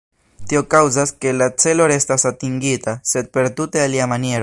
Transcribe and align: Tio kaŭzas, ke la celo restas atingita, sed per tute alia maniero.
Tio 0.51 0.61
kaŭzas, 0.73 1.11
ke 1.25 1.35
la 1.41 1.49
celo 1.65 1.89
restas 1.93 2.27
atingita, 2.33 2.99
sed 3.15 3.33
per 3.37 3.55
tute 3.61 3.89
alia 3.89 4.13
maniero. 4.15 4.39